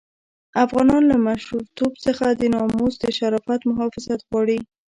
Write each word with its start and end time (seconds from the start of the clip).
افغانان 0.65 1.03
له 1.11 1.15
مشرتوب 1.27 1.91
څخه 2.05 2.25
د 2.39 2.41
ناموس 2.55 2.93
د 2.99 3.05
شرافت 3.17 3.61
محافظت 3.69 4.19
غواړي. 4.27 4.59